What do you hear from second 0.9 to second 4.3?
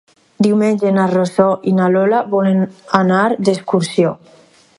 na Rosó i na Lola volen anar d'excursió.